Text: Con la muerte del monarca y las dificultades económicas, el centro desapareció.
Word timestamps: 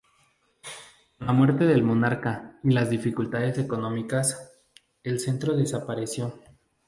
Con 1.19 1.27
la 1.27 1.31
muerte 1.33 1.65
del 1.67 1.83
monarca 1.83 2.57
y 2.63 2.71
las 2.71 2.89
dificultades 2.89 3.59
económicas, 3.59 4.51
el 5.03 5.19
centro 5.19 5.55
desapareció. 5.55 6.33